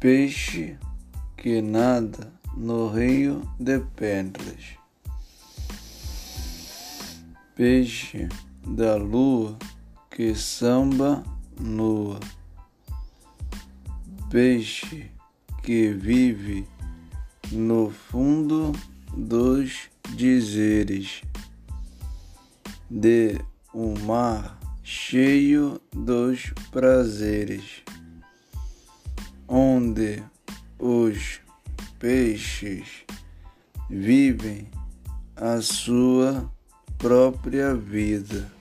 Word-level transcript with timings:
Peixe 0.00 0.78
que 1.36 1.60
nada 1.60 2.32
no 2.56 2.88
rio 2.88 3.42
de 3.60 3.80
pedras. 3.80 4.78
Peixe 7.54 8.26
da 8.66 8.96
lua 8.96 9.58
que 10.10 10.34
samba 10.34 11.22
nua. 11.60 12.18
Peixe 14.30 15.10
que 15.62 15.92
vive 15.92 16.66
no 17.52 17.90
fundo 17.90 18.72
dos 19.14 19.90
dizeres 20.16 21.20
de 22.90 23.38
um 23.74 24.00
mar 24.06 24.58
cheio 24.82 25.78
dos 25.92 26.54
prazeres 26.72 27.82
onde 29.50 30.22
os 30.78 31.40
peixes 31.98 32.86
vivem 33.90 34.68
a 35.34 35.60
sua 35.60 36.48
própria 36.96 37.74
vida. 37.74 38.59